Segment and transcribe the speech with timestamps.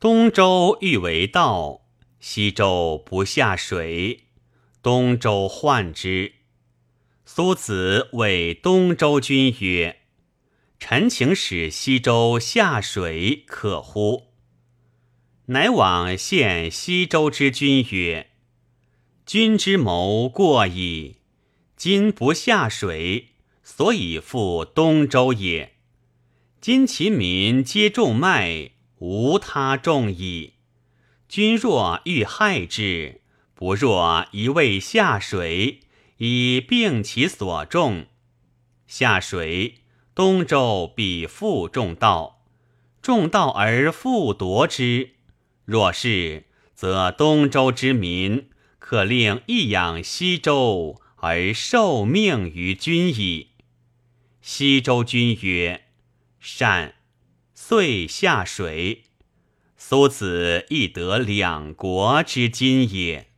[0.00, 1.80] 东周欲为道，
[2.20, 4.26] 西周不下水，
[4.80, 6.34] 东周患之。
[7.24, 10.02] 苏子谓东周君曰
[10.78, 14.28] ：“臣请使西周下水，可乎？”
[15.46, 18.30] 乃往献西周之君曰
[19.26, 21.16] ：“君之谋过矣。
[21.76, 23.30] 今不下水，
[23.64, 25.74] 所以复东周也。
[26.60, 30.54] 今其民皆种麦。”无他众矣。
[31.28, 33.20] 君若欲害之，
[33.54, 35.80] 不若一味下水，
[36.16, 38.06] 以并其所种。
[38.86, 39.82] 下水，
[40.14, 42.42] 东周必复种稻，
[43.02, 45.10] 种稻而复夺之。
[45.64, 46.44] 若是，
[46.74, 53.48] 则东周之民可令一养西周而受命于君矣。
[54.40, 55.82] 西周君曰
[56.40, 56.94] ：“善。”
[57.60, 59.02] 遂下水，
[59.76, 63.32] 苏子亦得两国之金也。